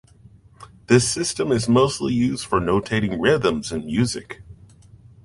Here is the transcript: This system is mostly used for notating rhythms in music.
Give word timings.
This 0.87 1.07
system 1.07 1.51
is 1.51 1.69
mostly 1.69 2.11
used 2.11 2.43
for 2.47 2.59
notating 2.59 3.21
rhythms 3.21 3.71
in 3.71 3.85
music. 3.85 4.41